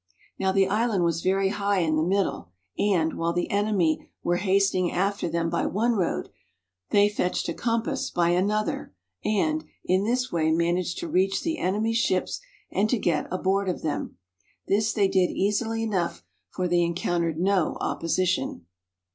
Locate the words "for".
16.49-16.67